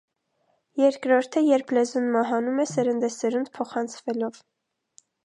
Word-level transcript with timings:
Երկրորդը, 0.83 1.43
երբ 1.49 1.73
լեզուն 1.79 2.07
մահանում 2.15 2.63
է 2.63 2.65
սերնդեսերունդ 2.71 3.53
փոխանցվելով։ 3.59 4.41